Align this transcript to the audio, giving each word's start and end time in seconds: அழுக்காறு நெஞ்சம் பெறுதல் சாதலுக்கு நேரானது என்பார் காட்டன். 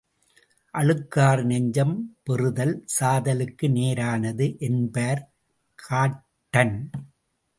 அழுக்காறு 0.73 1.43
நெஞ்சம் 1.43 1.93
பெறுதல் 2.23 2.73
சாதலுக்கு 2.95 3.67
நேரானது 3.69 4.47
என்பார் 4.59 5.21
காட்டன். 5.79 6.75